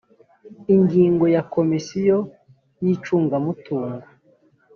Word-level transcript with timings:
ingingo 0.75 1.25
ya 1.35 1.41
komisiyo 1.53 2.17
y 2.83 2.87
icungamutungo 2.95 4.05